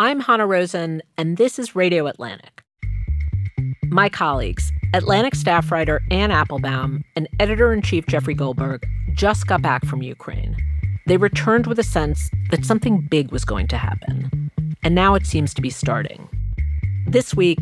[0.00, 2.62] I'm Hanna Rosin, and this is Radio Atlantic.
[3.90, 8.82] My colleagues, Atlantic staff writer Anne Applebaum and editor in chief Jeffrey Goldberg,
[9.12, 10.56] just got back from Ukraine.
[11.06, 14.50] They returned with a sense that something big was going to happen.
[14.82, 16.30] And now it seems to be starting.
[17.06, 17.58] This week,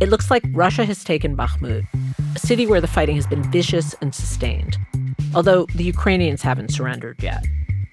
[0.00, 1.86] it looks like Russia has taken Bakhmut,
[2.34, 4.76] a city where the fighting has been vicious and sustained,
[5.36, 7.44] although the Ukrainians haven't surrendered yet.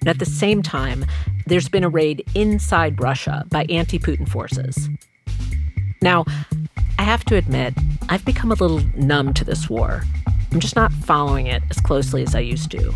[0.04, 1.06] And at the same time,
[1.46, 4.90] there's been a raid inside Russia by anti Putin forces.
[6.02, 6.26] Now,
[6.98, 7.72] I have to admit,
[8.10, 10.02] I've become a little numb to this war.
[10.52, 12.94] I'm just not following it as closely as I used to.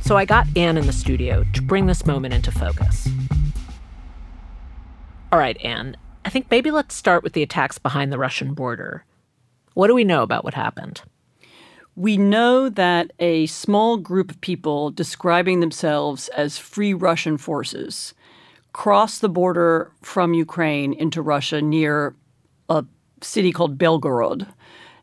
[0.00, 3.08] So I got Anne in the studio to bring this moment into focus.
[5.30, 9.04] All right, Anne, I think maybe let's start with the attacks behind the Russian border.
[9.74, 11.02] What do we know about what happened?
[11.98, 18.14] We know that a small group of people describing themselves as Free Russian Forces
[18.72, 22.14] crossed the border from Ukraine into Russia near
[22.68, 22.84] a
[23.20, 24.46] city called Belgorod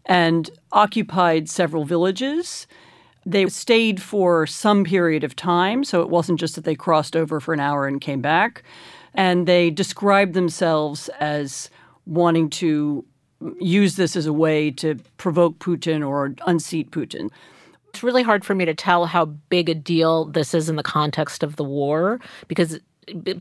[0.05, 2.65] and occupied several villages.
[3.25, 7.41] They stayed for some period of time, so it wasn't just that they crossed over
[7.41, 8.63] for an hour and came back.
[9.13, 11.69] And they described themselves as
[12.05, 13.03] wanting to
[13.59, 17.29] use this as a way to provoke Putin or unseat Putin.
[17.89, 20.83] It's really hard for me to tell how big a deal this is in the
[20.83, 22.79] context of the war because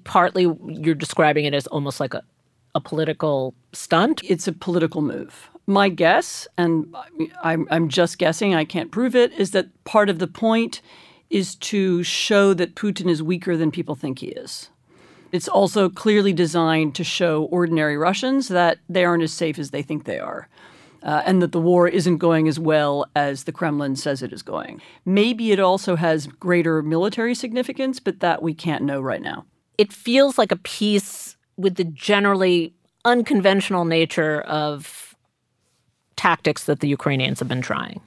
[0.04, 2.22] partly you're describing it as almost like a,
[2.74, 4.20] a political stunt.
[4.24, 5.50] It's a political move.
[5.66, 6.94] My guess, and
[7.42, 10.82] I'm, I'm just guessing, I can't prove it, is that part of the point
[11.30, 14.68] is to show that Putin is weaker than people think he is.
[15.34, 19.82] It's also clearly designed to show ordinary Russians that they aren't as safe as they
[19.82, 20.46] think they are.
[21.02, 24.42] Uh, and that the war isn't going as well as the Kremlin says it is
[24.42, 24.80] going.
[25.04, 29.44] Maybe it also has greater military significance, but that we can't know right now.
[29.76, 32.72] It feels like a piece with the generally
[33.04, 35.16] unconventional nature of
[36.14, 38.00] tactics that the Ukrainians have been trying.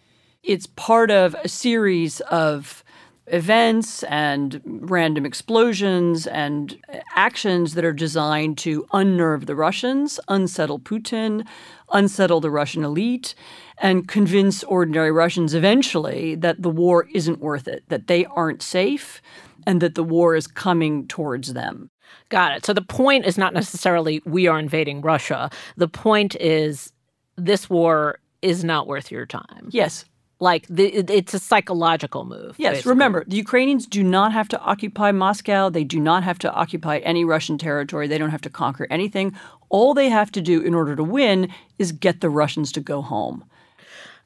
[0.43, 2.85] It's part of a series of
[3.27, 6.77] events and random explosions and
[7.15, 11.45] actions that are designed to unnerve the Russians, unsettle Putin,
[11.91, 13.35] unsettle the Russian elite,
[13.79, 19.21] and convince ordinary Russians eventually that the war isn't worth it, that they aren't safe,
[19.65, 21.89] and that the war is coming towards them.
[22.29, 22.65] Got it.
[22.65, 25.49] So the point is not necessarily we are invading Russia.
[25.75, 26.93] The point is
[27.35, 29.69] this war is not worth your time.
[29.69, 30.05] Yes,
[30.39, 32.55] like the, it's a psychological move.
[32.57, 32.89] Yes, basically.
[32.91, 35.69] remember, the Ukrainians do not have to occupy Moscow.
[35.69, 38.07] They do not have to occupy any Russian territory.
[38.07, 39.35] They don't have to conquer anything.
[39.69, 43.01] All they have to do in order to win is get the Russians to go
[43.01, 43.43] home.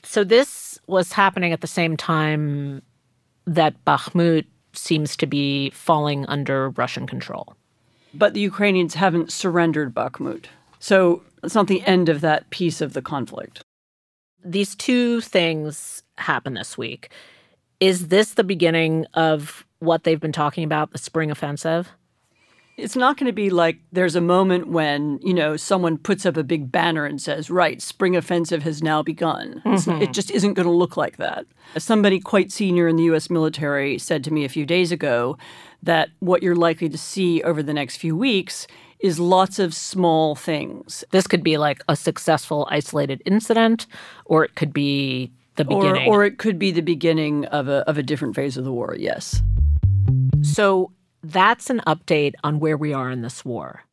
[0.04, 2.82] So this was happening at the same time
[3.46, 7.56] that Bakhmut seems to be falling under Russian control.
[8.14, 10.46] But the Ukrainians haven't surrendered Bakhmut.
[10.80, 13.62] So it's not the end of that piece of the conflict.
[14.44, 17.10] These two things happen this week.
[17.80, 21.90] Is this the beginning of what they've been talking about, the spring offensive?
[22.78, 26.38] It's not going to be like there's a moment when, you know, someone puts up
[26.38, 29.62] a big banner and says, right, spring offensive has now begun.
[29.66, 30.02] Mm-hmm.
[30.02, 31.46] It just isn't going to look like that.
[31.78, 33.30] Somebody quite senior in the U.S.
[33.30, 35.38] military said to me a few days ago
[35.84, 38.68] that what you're likely to see over the next few weeks
[39.02, 41.04] is lots of small things.
[41.12, 43.88] This could be like a successful isolated incident,
[44.26, 46.08] or it could be the beginning.
[46.08, 48.72] Or, or it could be the beginning of a, of a different phase of the
[48.72, 49.42] war, yes.
[50.42, 50.92] So
[51.24, 53.84] that's an update on where we are in this war.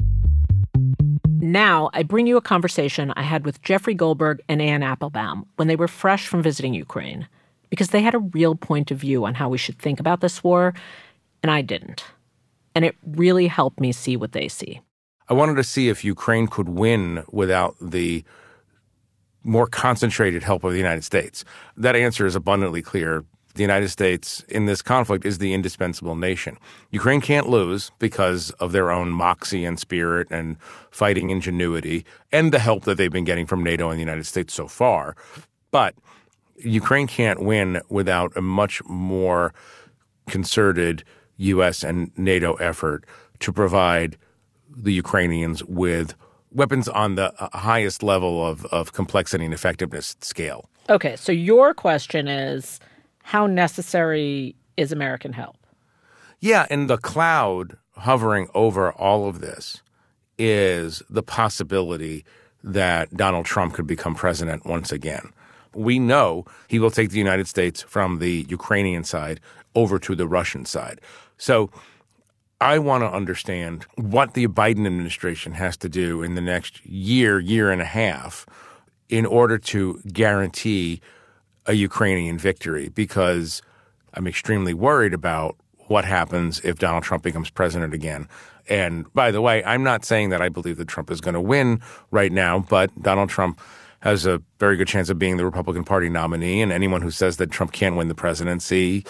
[1.41, 5.69] Now, I bring you a conversation I had with Jeffrey Goldberg and Anne Applebaum when
[5.69, 7.29] they were fresh from visiting Ukraine,
[7.71, 10.43] because they had a real point of view on how we should think about this
[10.43, 10.75] war,
[11.43, 12.05] and I didn't.
[12.75, 14.81] And it really helped me see what they see.
[15.29, 18.25] I wanted to see if Ukraine could win without the
[19.45, 21.45] more concentrated help of the United States.
[21.77, 23.25] That answer is abundantly clear.
[23.55, 26.59] The United States in this conflict is the indispensable nation.
[26.91, 30.57] Ukraine can't lose because of their own moxie and spirit and
[30.91, 34.55] fighting ingenuity and the help that they've been getting from NATO and the United States
[34.55, 35.17] so far.
[35.71, 35.95] But
[36.57, 39.53] Ukraine can't win without a much more
[40.29, 41.05] concerted
[41.39, 41.83] U.S.
[41.83, 43.05] and NATO effort
[43.41, 44.17] to provide
[44.83, 46.15] the Ukrainians with
[46.51, 50.69] weapons on the uh, highest level of, of complexity and effectiveness scale.
[50.89, 52.81] Okay, so your question is
[53.23, 55.57] how necessary is American help?
[56.41, 59.83] Yeah, and the cloud hovering over all of this
[60.39, 62.25] is the possibility
[62.63, 65.33] that Donald Trump could become president once again.
[65.75, 69.41] We know he will take the United States from the Ukrainian side
[69.75, 71.01] over to the Russian side.
[71.37, 71.71] So
[72.61, 77.39] I want to understand what the Biden administration has to do in the next year,
[77.39, 78.47] year and a half
[79.09, 81.01] in order to guarantee
[81.67, 83.63] a Ukrainian victory because
[84.15, 85.57] I'm extremely worried about
[85.87, 88.27] what happens if Donald Trump becomes president again.
[88.69, 91.41] And by the way, I'm not saying that I believe that Trump is going to
[91.41, 93.61] win right now, but Donald Trump
[94.01, 96.61] has a very good chance of being the Republican Party nominee.
[96.61, 99.07] And anyone who says that Trump can't win the presidency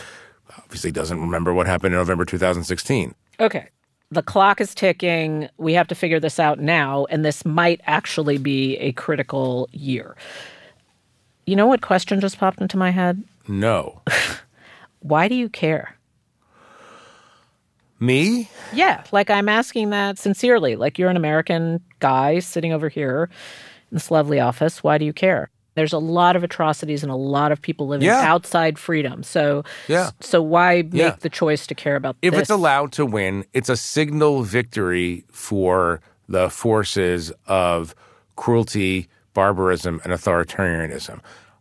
[0.58, 3.14] obviously doesn't remember what happened in November 2016.
[3.40, 3.68] Okay.
[4.10, 5.48] The clock is ticking.
[5.58, 7.06] We have to figure this out now.
[7.10, 10.16] And this might actually be a critical year.
[11.46, 13.22] You know what question just popped into my head?
[13.46, 14.02] No.
[15.00, 15.94] Why do you care?
[18.00, 18.48] Me?
[18.72, 20.76] Yeah, like I'm asking that sincerely.
[20.76, 23.28] Like you're an American guy sitting over here
[23.90, 24.84] in this lovely office.
[24.84, 25.50] Why do you care?
[25.78, 28.20] There's a lot of atrocities and a lot of people living Yeah.
[28.20, 29.22] outside freedom.
[29.22, 30.10] So, Yeah.
[30.20, 31.14] so why make Yeah.
[31.20, 32.42] the choice to care about If this?
[32.42, 37.94] it's allowed to win, it's a signal victory for the forces of
[38.34, 41.20] cruelty, barbarism, and authoritarianism.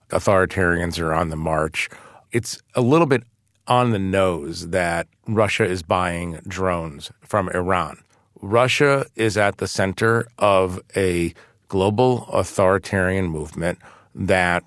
[0.10, 1.90] Authoritarians are on the march.
[2.32, 3.24] It's a little bit
[3.68, 8.00] on the nose that Russia is buying drones from Iran.
[8.42, 11.34] Russia is at the center of a
[11.68, 13.78] global authoritarian movement
[14.18, 14.64] that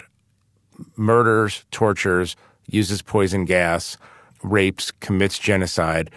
[0.96, 2.36] murders, tortures,
[2.66, 3.96] uses poison gas,
[4.42, 6.10] rapes, commits genocide.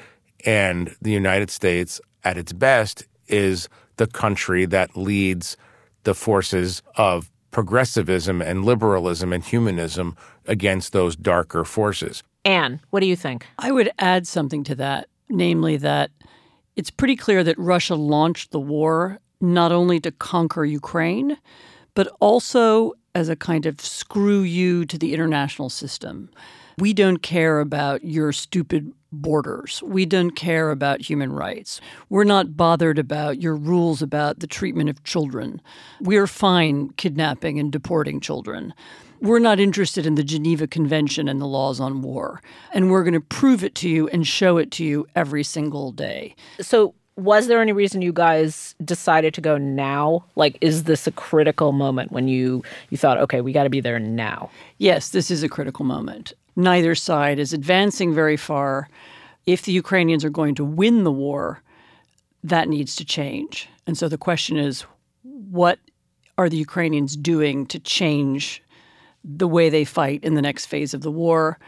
[0.46, 5.58] And the United States, at its best, is the country that leads
[6.04, 10.16] the forces of progressivism and liberalism and humanism
[10.46, 12.24] against those darker forces.
[12.46, 13.46] Anne, what do you think?
[13.60, 16.12] I would add something to that, namely that
[16.76, 21.38] it's pretty clear that Russia launched the war not only to conquer Ukraine,
[21.94, 26.30] but also as a kind of screw you to the international system.
[26.78, 29.84] We don't care about your stupid borders.
[29.84, 31.80] We don't care about human rights.
[32.10, 35.62] We're not bothered about your rules about the treatment of children.
[36.02, 38.74] We're fine kidnapping and deporting children.
[39.22, 42.42] We're not interested in the Geneva Convention and the laws on war.
[42.74, 45.92] And we're going to prove it to you and show it to you every single
[45.92, 46.36] day.
[46.60, 50.26] So, was there any reason you guys decided to go now?
[50.36, 53.82] Like, is this a critical moment when you you thought, okay, we got to be
[53.82, 54.50] there now?
[54.78, 56.34] Yes, this is a critical moment.
[56.56, 58.90] Neither side is advancing very far.
[59.46, 61.62] If the Ukrainians are going to win the war,
[62.44, 63.70] that needs to change.
[63.86, 64.86] And so the question is
[65.22, 65.80] what
[66.38, 68.62] are the Ukrainians doing to change
[69.24, 71.60] the way they fight in the next phase of the war?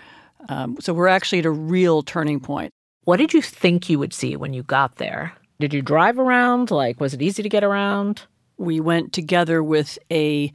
[0.49, 2.73] Um, so we're actually at a real turning point.
[3.04, 5.32] What did you think you would see when you got there?
[5.58, 6.70] Did you drive around?
[6.70, 8.22] Like, was it easy to get around?
[8.56, 10.52] We went together with a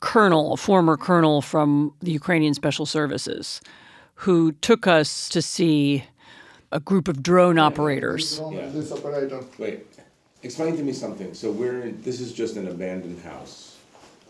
[0.00, 3.60] colonel, a former colonel from the Ukrainian Special Services,
[4.16, 6.04] who took us to see
[6.72, 8.40] a group of drone operators.
[8.72, 9.40] This operator.
[9.58, 9.86] Wait,
[10.42, 11.32] explain to me something.
[11.34, 13.70] So we're this is just an abandoned house.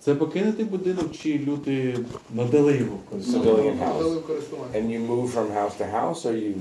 [0.00, 1.98] Це покинутий будинок, чи люди
[2.34, 3.52] надали його в користування?
[3.52, 4.18] Civilian Дали house.
[4.18, 4.78] в користування.
[4.78, 6.54] And you move from house to house or you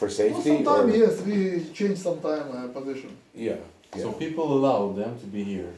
[0.00, 0.42] for No, safety?
[0.64, 0.96] sometime or?
[1.02, 1.36] yes, we
[1.78, 3.10] change sometime uh, position.
[3.34, 3.56] Yeah.
[3.94, 4.02] yeah.
[4.04, 5.72] So people allow them to be here.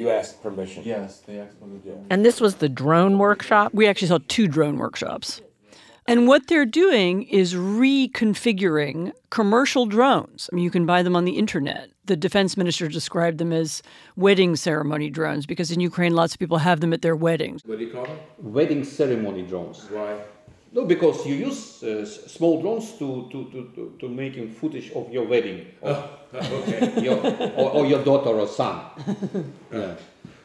[0.00, 0.80] you asked permission.
[0.94, 1.80] Yes, they asked for the
[2.12, 3.66] And this was the drone workshop?
[3.80, 5.40] We actually saw two drone workshops.
[6.06, 10.50] And what they're doing is reconfiguring commercial drones.
[10.52, 11.88] I mean, you can buy them on the internet.
[12.04, 13.82] The defense minister described them as
[14.14, 17.62] wedding ceremony drones because in Ukraine, lots of people have them at their weddings.
[17.64, 18.18] What do you call them?
[18.38, 19.78] wedding ceremony drones.
[19.90, 20.20] Why?
[20.74, 25.08] No, because you use uh, small drones to, to, to, to, to making footage of
[25.12, 27.00] your wedding or, Okay.
[27.00, 27.18] your,
[27.56, 28.84] or, or your daughter or son.
[29.72, 29.94] yeah.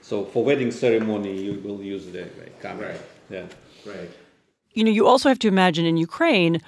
[0.01, 2.29] So for wedding ceremony, you will use the
[2.61, 2.89] camera.
[2.89, 3.01] Right.
[3.31, 3.45] Yeah.
[3.87, 4.09] right.
[4.73, 6.61] You know, you also have to imagine in Ukraine,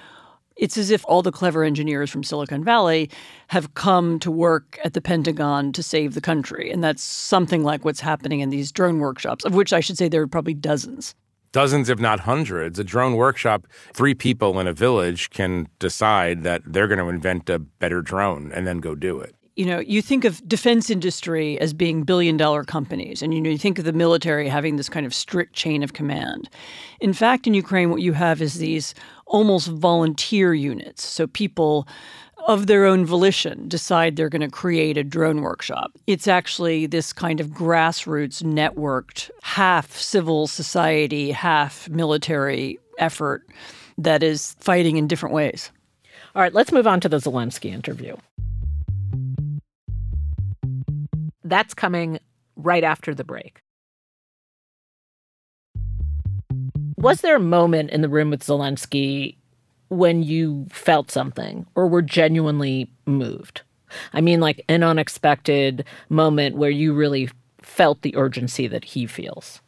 [0.56, 3.10] it's as if all the clever engineers from Silicon Valley
[3.46, 6.68] have come to work at the Pentagon to save the country.
[6.70, 10.08] And that's something like what's happening in these drone workshops, of which I should say
[10.08, 11.14] there are probably dozens.
[11.52, 12.78] Dozens, if not hundreds.
[12.78, 17.50] A drone workshop, three people in a village can decide that they're going to invent
[17.50, 19.34] a better drone and then go do it.
[19.56, 23.50] you know, you think of defense industry as being billion dollar companies, and you know,
[23.50, 26.48] you think of the military having this kind of strict chain of command.
[27.00, 28.94] In fact, in Ukraine, what you have is these
[29.26, 31.04] almost volunteer units.
[31.06, 31.86] So people
[32.46, 35.92] of their own volition decide they're going to create a drone workshop.
[36.06, 43.46] It's actually this kind of grassroots networked, half civil society, half military effort
[43.98, 45.70] that is fighting in different ways.
[46.34, 48.16] All right, let's move on to the Zelensky interview.
[51.44, 52.18] That's coming
[52.56, 53.60] right after the break.
[56.96, 59.36] Was there a moment in the room with Zelensky
[59.92, 63.62] when you felt something or were genuinely moved?
[64.12, 67.28] I mean, like an unexpected moment where you really
[67.60, 69.60] felt the urgency that he feels.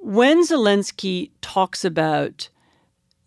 [0.00, 2.48] When Zelensky talks about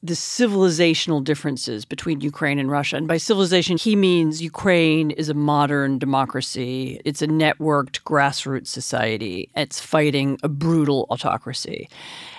[0.05, 2.97] the civilizational differences between Ukraine and Russia.
[2.97, 7.01] And by civilization, he means Ukraine is a modern democracy.
[7.05, 9.49] It's a networked grassroots society.
[9.55, 11.89] It's fighting a brutal autocracy.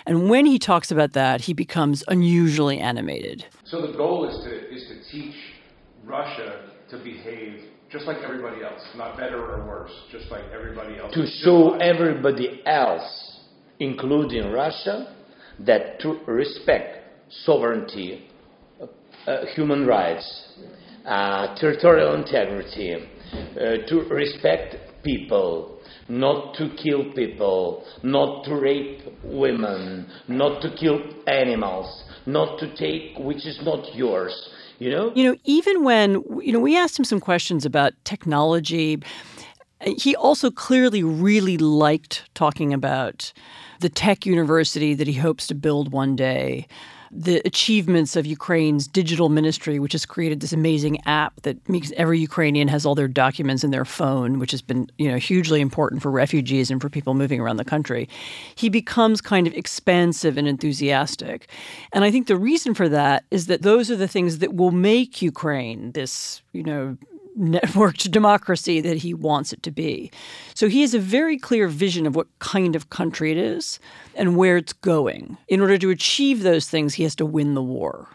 [0.07, 3.45] And when he talks about that, he becomes unusually animated.
[3.65, 5.35] So the goal is to is to teach
[6.05, 11.13] Russia to behave just like everybody else, not better or worse, just like everybody else.
[11.15, 13.41] To show everybody else,
[13.81, 15.15] including Russia,
[15.61, 16.96] that to respect
[17.31, 18.27] sovereignty,
[19.27, 20.55] uh, human rights,
[21.05, 25.79] uh, territorial integrity, uh, to respect people,
[26.09, 33.19] not to kill people, not to rape women, not to kill animals, not to take
[33.19, 34.51] which is not yours.
[34.79, 35.13] You know?
[35.15, 39.01] You know, even when, you know, we asked him some questions about technology,
[39.81, 43.33] he also clearly really liked talking about
[43.81, 46.67] the tech university that he hopes to build one day
[47.11, 52.19] the achievements of Ukraine's digital ministry, which has created this amazing app that makes every
[52.19, 56.03] Ukrainian has all their documents in their phone, which has been you know hugely important
[56.03, 58.09] for refugees and for people moving around the country.
[58.55, 61.49] He becomes kind of expansive and enthusiastic,
[61.93, 64.73] and I think the reason for that is that those are the things that will
[64.73, 66.97] make Ukraine this you know
[67.39, 70.11] networked democracy that he wants it to be.
[70.55, 73.79] So he has a very clear vision of what kind of country it is
[74.15, 75.37] and where it's going.
[75.49, 78.09] In order to achieve those things, he has to win the war.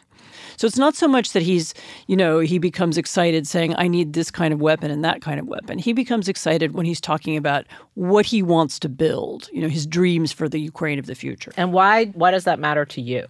[0.61, 1.73] So it's not so much that he's,
[2.05, 5.39] you know, he becomes excited saying, I need this kind of weapon and that kind
[5.39, 5.79] of weapon.
[5.79, 7.65] He becomes excited when he's talking about
[7.95, 11.51] what he wants to build, you know, his dreams for the Ukraine of the future.
[11.57, 13.25] And why, why does that matter to you?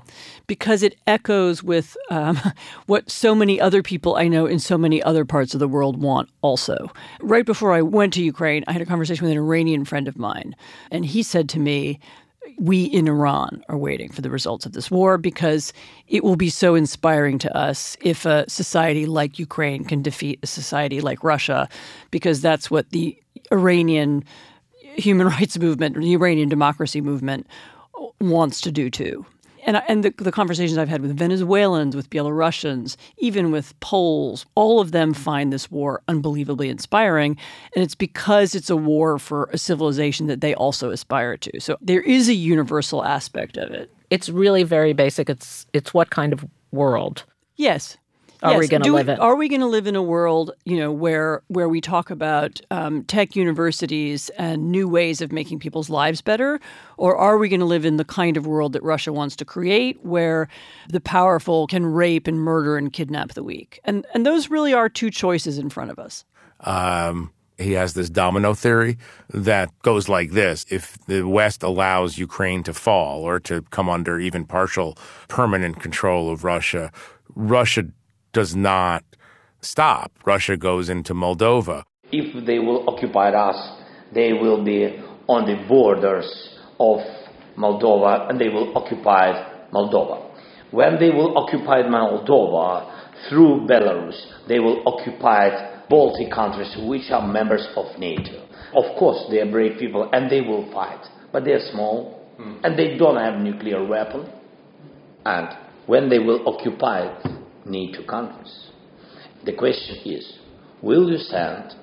[0.48, 2.38] Because it echoes with um,
[2.88, 6.02] what so many other people I know in so many other parts of the world
[6.02, 6.92] want also.
[7.22, 10.20] Right before I went to Ukraine, I had a conversation with an Iranian friend of
[10.20, 10.54] mine,
[10.92, 11.98] and he said to me,
[12.58, 15.74] we in Iran are waiting for the results of this war because
[16.08, 20.48] it will be so inspiring to us if a society like Ukraine can defeat a
[20.48, 21.70] society like Russia,
[22.12, 23.18] because that's what the
[23.52, 24.24] Iranian
[24.96, 27.48] human rights movement, the Iranian democracy movement,
[28.20, 29.26] wants to do too
[29.66, 34.80] and and the, the conversations I've had with Venezuelans, with Belarusians, even with Poles, all
[34.80, 37.38] of them find this war unbelievably inspiring,
[37.76, 41.60] and it's because it's a war for a civilization that they also aspire to.
[41.60, 43.92] So there is a universal aspect of it.
[44.10, 45.30] It's really very basic.
[45.30, 47.26] It's it's what kind of world?
[47.56, 47.98] Yes,
[48.42, 48.60] are yes.
[48.60, 49.20] we going to live in?
[49.20, 52.60] Are we going to live in a world, you know, where where we talk about
[52.72, 56.60] um, tech universities and new ways of making people's lives better,
[56.98, 59.46] or are we going to live in the kind of world that Russia wants to
[59.46, 60.48] create, where
[60.90, 63.80] the powerful can rape and murder and kidnap the weak?
[63.86, 66.26] And and those really are two choices in front of us.
[66.62, 67.32] Um,
[67.62, 68.98] he has this domino theory
[69.30, 74.20] that goes like this if the west allows ukraine to fall or to come under
[74.20, 76.92] even partial permanent control of russia
[77.36, 77.84] russia
[78.32, 79.04] does not
[79.62, 80.12] stop.
[80.26, 81.84] Russia goes into Moldova.
[82.12, 83.82] If they will occupy us,
[84.14, 86.28] they will be on the borders
[86.80, 87.00] of
[87.58, 90.30] Moldova and they will occupy Moldova.
[90.72, 97.68] When they will occupy Moldova through Belarus, they will occupy Baltic countries which are members
[97.76, 98.48] of NATO.
[98.74, 102.60] Of course, they are brave people and they will fight, but they are small mm.
[102.64, 104.32] and they don't have nuclear weapon.
[105.26, 105.50] And
[105.88, 107.14] when they will occupy
[107.66, 108.72] NATO countries.
[109.46, 110.40] The question is
[110.82, 111.74] will you send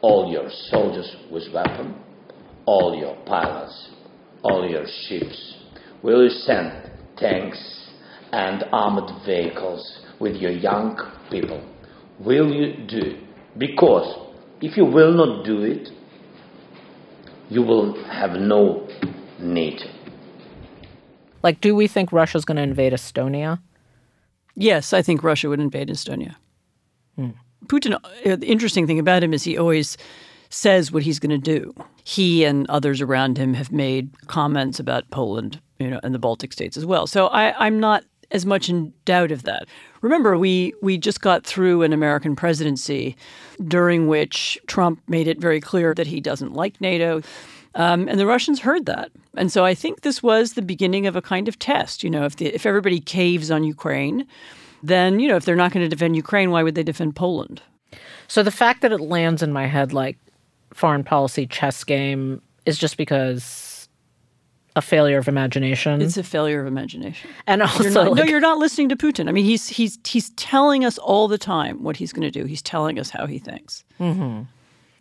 [0.00, 1.96] all your soldiers with weapons,
[2.66, 3.88] all your pilots,
[4.42, 5.54] all your ships?
[6.02, 7.88] Will you send tanks
[8.32, 10.96] and armored vehicles with your young
[11.30, 11.62] people?
[12.20, 13.18] Will you do?
[13.56, 14.28] Because
[14.60, 15.88] if you will not do it,
[17.48, 18.88] you will have no
[19.40, 19.86] NATO.
[21.42, 23.60] Like, do we think Russia's going to invade Estonia?
[24.58, 26.34] Yes, I think Russia would invade Estonia.
[27.14, 27.30] Hmm.
[27.66, 29.96] Putin, uh, the interesting thing about him is he always
[30.50, 31.72] says what he's going to do.
[32.02, 36.52] He and others around him have made comments about Poland, you know, and the Baltic
[36.52, 37.06] states as well.
[37.06, 39.66] So I, I'm not as much in doubt of that.
[40.00, 43.16] Remember, we we just got through an American presidency
[43.66, 47.22] during which Trump made it very clear that he doesn't like NATO.
[47.74, 49.10] Um, and the Russians heard that.
[49.36, 52.02] And so I think this was the beginning of a kind of test.
[52.02, 54.26] You know, if, the, if everybody caves on Ukraine,
[54.82, 57.62] then, you know, if they're not going to defend Ukraine, why would they defend Poland?
[58.26, 60.18] So the fact that it lands in my head like
[60.74, 63.88] foreign policy chess game is just because
[64.76, 66.00] a failure of imagination.
[66.00, 67.30] It's a failure of imagination.
[67.46, 69.28] and also, You're not, no, you're not listening to Putin.
[69.28, 72.44] I mean, he's he's he's telling us all the time what he's going to do.
[72.46, 73.84] He's telling us how he thinks.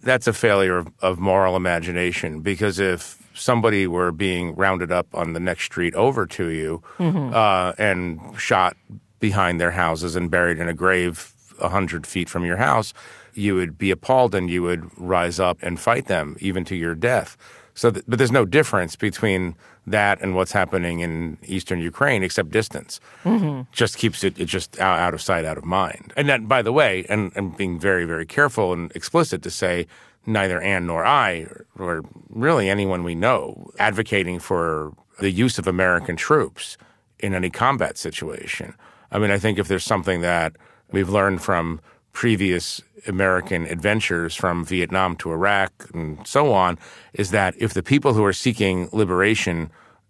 [0.02, 5.34] That's a failure of, of moral imagination because if somebody were being rounded up on
[5.34, 8.76] the next street over to you uh, and shot
[9.20, 12.94] behind their houses and buried in a grave a hundred feet from your house,
[13.34, 16.96] you would be appalled and you would rise up and fight them even to your
[16.96, 17.38] death.
[17.78, 19.56] So, th- but there's no difference between
[19.86, 23.00] that and what's happening in eastern Ukraine except distance.
[23.24, 23.62] Mm-hmm.
[23.72, 26.12] Just keeps it, it just out, out of sight, out of mind.
[26.18, 29.86] And that, by the way, and, and being very, very careful and explicit to say
[30.26, 35.68] neither Anne nor I, or, or really anyone we know, advocating for the use of
[35.68, 36.78] American troops
[37.20, 38.74] in any combat situation.
[39.12, 40.56] I mean, I think if there's something that
[40.92, 41.80] we've learned from
[42.18, 46.80] previous American adventures from Vietnam to Iraq and so on,
[47.14, 49.70] is that if the people who are seeking liberation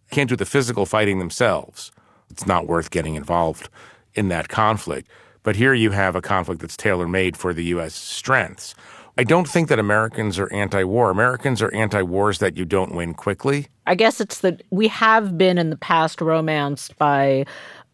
[0.10, 1.92] can't do the physical fighting themselves,
[2.30, 3.68] it's not worth getting involved
[4.14, 5.10] in that conflict.
[5.44, 7.94] But here you have a conflict that's tailor made for the U.S.
[7.94, 8.74] strengths.
[9.18, 11.10] I don't think that Americans are anti war.
[11.10, 13.68] Americans are anti wars that you don't win quickly.
[13.86, 17.46] I guess it's that we have been in the past romanced by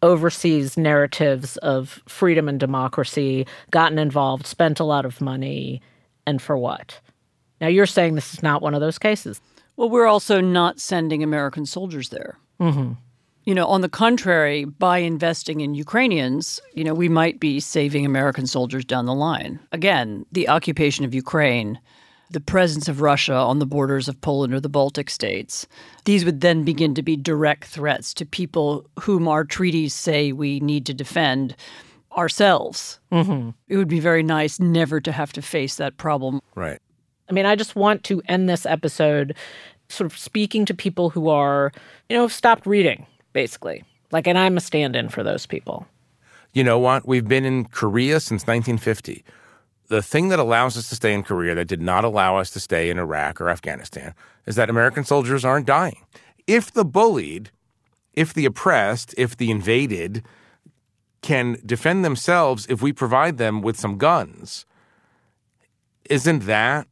[0.04, 5.80] overseas narratives of freedom and democracy, gotten involved, spent a lot of money,
[6.26, 7.00] and for what?
[7.60, 9.40] Now you're saying this is not one of those cases.
[9.76, 12.38] Well, we're also not sending American soldiers there.
[12.60, 12.92] Mm-hmm.
[13.44, 18.06] You know, on the contrary, by investing in Ukrainians, you know, we might be saving
[18.06, 19.58] American soldiers down the line.
[19.72, 21.78] Again, the occupation of Ukraine,
[22.30, 25.66] the presence of Russia on the borders of Poland or the Baltic states,
[26.04, 30.60] these would then begin to be direct threats to people whom our treaties say we
[30.60, 31.54] need to defend
[32.16, 33.00] ourselves.
[33.12, 33.50] Mm-hmm.
[33.68, 36.40] It would be very nice never to have to face that problem.
[36.54, 36.80] Right.
[37.28, 39.34] I mean, I just want to end this episode
[39.88, 41.72] sort of speaking to people who are,
[42.08, 43.84] you know, have stopped reading, basically.
[44.10, 45.86] Like, and I'm a stand in for those people.
[46.52, 47.06] You know what?
[47.06, 49.24] We've been in Korea since 1950.
[49.88, 52.60] The thing that allows us to stay in Korea that did not allow us to
[52.60, 54.14] stay in Iraq or Afghanistan
[54.46, 56.04] is that American soldiers aren't dying.
[56.46, 57.50] If the bullied,
[58.14, 60.24] if the oppressed, if the invaded
[61.22, 64.66] can defend themselves if we provide them with some guns,
[66.08, 66.86] isn't that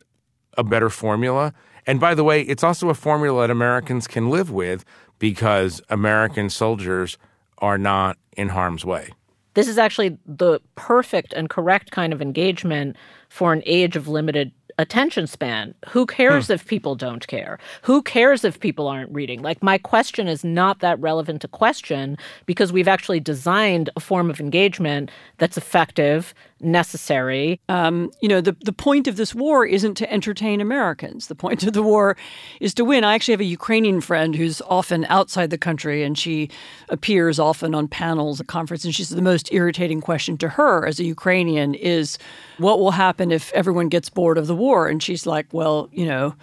[0.57, 1.53] a better formula?
[1.87, 4.85] And by the way, it's also a formula that Americans can live with
[5.19, 7.19] because American soldiers
[7.59, 9.11] are not in harm's way.
[9.55, 12.97] This is actually the perfect and correct kind of engagement
[13.29, 15.75] for an age of limited attention span.
[15.89, 16.55] Who cares hmm.
[16.55, 17.59] if people don't care?
[17.83, 19.43] Who cares if people aren't reading?
[19.43, 24.31] Like, my question is not that relevant to question because we've actually designed a form
[24.31, 27.61] of engagement that's effective, necessary.
[27.69, 31.27] Um, you know, the, the point of this war isn't to entertain Americans.
[31.27, 32.17] The point of the war
[32.61, 33.05] is to win.
[33.05, 36.51] I actually have a Ukrainian friend who's often outside the country and she
[36.89, 38.87] appears often on panels at conferences.
[38.87, 42.19] And she says the most irritating question to her as a Ukrainian is
[42.59, 44.89] what will happen if everyone gets bored of the war?
[44.89, 46.35] And she's like, well, you know,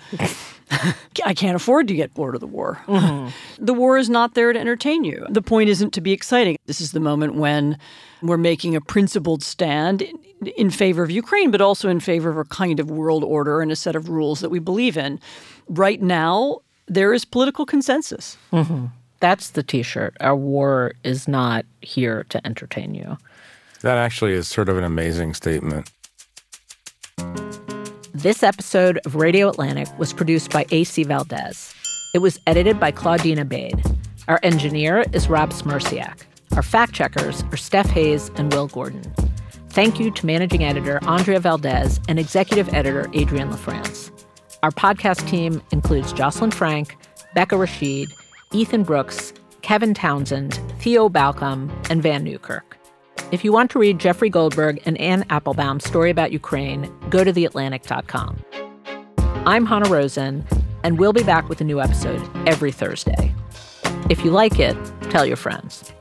[1.25, 2.81] I can't afford to get bored of the war.
[2.87, 3.29] Mm-hmm.
[3.65, 5.25] the war is not there to entertain you.
[5.29, 6.57] The point isn't to be exciting.
[6.65, 7.77] This is the moment when
[8.21, 10.17] we're making a principled stand in,
[10.57, 13.71] in favor of Ukraine, but also in favor of a kind of world order and
[13.71, 15.19] a set of rules that we believe in.
[15.67, 18.37] Right now, there is political consensus.
[18.51, 18.87] Mm-hmm.
[19.19, 20.15] That's the t shirt.
[20.21, 23.17] Our war is not here to entertain you.
[23.81, 25.89] That actually is sort of an amazing statement.
[28.21, 31.73] This episode of Radio Atlantic was produced by AC Valdez.
[32.13, 33.95] It was edited by Claudine Ebeid.
[34.27, 36.23] Our engineer is Rob Smierciak.
[36.53, 39.03] Our fact checkers are Steph Hayes and Will Gordon.
[39.69, 44.11] Thank you to managing editor Andrea Valdez and executive editor Adrienne LaFrance.
[44.63, 46.97] Our podcast team includes Jocelyn Frank,
[47.35, 48.11] Becca Rashid,
[48.51, 52.68] Ethan Brooks, Kevin Townsend, Theo Balcomb, and Vann Newkirk.
[53.31, 57.31] If you want to read Jeffrey Goldberg and Anne Applebaum's story about Ukraine, go to
[57.31, 58.43] theatlantic.com.
[59.45, 60.45] I'm Hanna Rosin,
[60.83, 63.33] and we'll be back with a new episode every Thursday.
[64.09, 64.75] If you like it,
[65.09, 65.93] tell your friends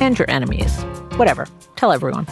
[0.00, 0.82] and your enemies.
[1.16, 1.46] Whatever.
[1.76, 2.26] Tell everyone.